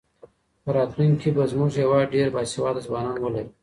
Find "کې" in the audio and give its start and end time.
1.21-1.29